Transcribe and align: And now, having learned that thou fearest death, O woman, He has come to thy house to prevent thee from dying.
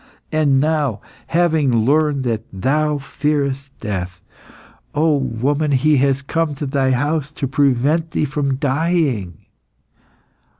And 0.31 0.59
now, 0.59 0.99
having 1.27 1.85
learned 1.85 2.23
that 2.23 2.41
thou 2.51 2.97
fearest 2.97 3.71
death, 3.79 4.19
O 4.95 5.15
woman, 5.15 5.73
He 5.73 5.97
has 5.97 6.23
come 6.23 6.55
to 6.55 6.65
thy 6.65 6.89
house 6.89 7.29
to 7.33 7.47
prevent 7.47 8.09
thee 8.09 8.25
from 8.25 8.55
dying. 8.55 9.37